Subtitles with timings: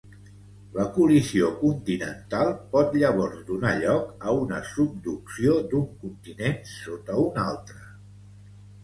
[0.75, 7.85] La col·lisió continental pot llavors donar lloc a una subducció d'un continent sota un altre.